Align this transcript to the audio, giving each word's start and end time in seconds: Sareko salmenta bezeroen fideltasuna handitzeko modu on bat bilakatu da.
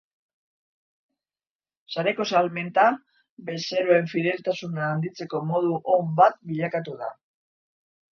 Sareko 1.95 2.25
salmenta 2.31 2.85
bezeroen 3.49 4.09
fideltasuna 4.13 4.87
handitzeko 4.87 5.43
modu 5.51 5.77
on 5.97 6.09
bat 6.21 6.41
bilakatu 6.53 6.97
da. 7.03 7.11